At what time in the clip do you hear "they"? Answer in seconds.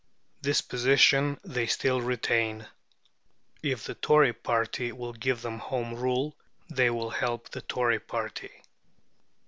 1.43-1.67, 6.67-6.89